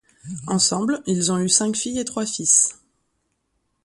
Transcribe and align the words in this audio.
Ensemble, 0.47 1.03
ils 1.05 1.31
ont 1.31 1.37
eu 1.37 1.47
cinq 1.47 1.75
filles 1.77 1.99
et 1.99 2.05
trois 2.05 2.25
fils. 2.25 2.73